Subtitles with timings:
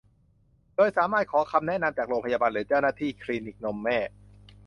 [0.75, 3.97] โดยสามารถขอคำแนะนำจากพยาบาลหรือเจ้าหน้าที่คลินิกนมแม่